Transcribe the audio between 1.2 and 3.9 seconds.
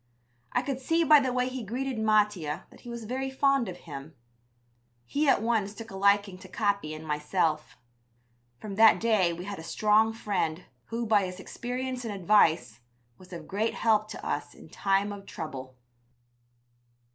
way he greeted Mattia that he was very fond of